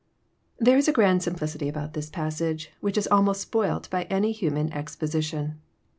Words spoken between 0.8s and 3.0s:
a grand simplicity about this passage, which